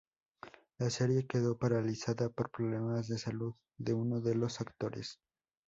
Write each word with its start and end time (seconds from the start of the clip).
La 0.79 0.89
serie 0.89 1.27
quedó 1.27 1.59
paralizada 1.59 2.29
por 2.31 2.49
problemas 2.49 3.07
de 3.07 3.19
salud 3.19 3.53
de 3.77 3.93
uno 3.93 4.19
de 4.19 4.33
los 4.33 4.59
actores. 4.59 5.19